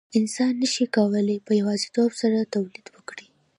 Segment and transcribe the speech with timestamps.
[0.19, 3.25] انسان نشي کولای په یوازیتوب سره تولید وکړي.